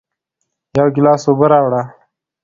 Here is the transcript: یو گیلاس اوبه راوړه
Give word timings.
یو 0.77 0.87
گیلاس 0.95 1.23
اوبه 1.29 1.45
راوړه 1.51 1.81